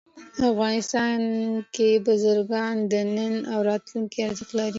افغانستان 0.51 1.19
کې 1.75 1.89
بزګان 2.05 2.75
د 2.91 2.93
نن 3.15 3.35
او 3.51 3.59
راتلونکي 3.69 4.17
ارزښت 4.27 4.51
لري. 4.57 4.69